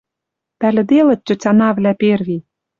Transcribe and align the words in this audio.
Пӓлӹделыт 0.59 1.19
тьотянавлӓ 1.27 1.91
перви 2.01 2.37